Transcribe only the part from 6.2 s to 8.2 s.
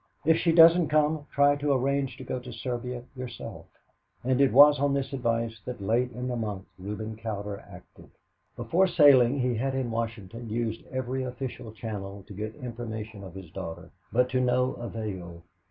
the month Reuben Cowder acted.